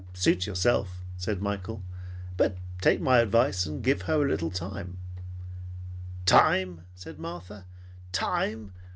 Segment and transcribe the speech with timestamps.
[0.15, 1.83] "Suit yourself," said Michael;
[2.35, 4.97] "but take my advice and give her a little time."
[6.25, 7.67] "Time!" said Martha.
[8.11, 8.73] "Time!